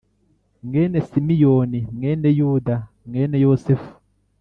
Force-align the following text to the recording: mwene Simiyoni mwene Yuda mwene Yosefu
mwene 0.67 0.97
Simiyoni 1.09 1.79
mwene 1.95 2.27
Yuda 2.39 2.75
mwene 3.07 3.35
Yosefu 3.43 3.91